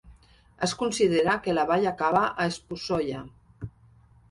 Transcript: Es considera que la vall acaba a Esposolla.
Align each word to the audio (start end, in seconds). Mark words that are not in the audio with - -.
Es 0.67 0.71
considera 0.79 1.35
que 1.43 1.55
la 1.59 1.67
vall 1.73 1.87
acaba 1.91 2.25
a 2.31 2.49
Esposolla. 2.55 3.23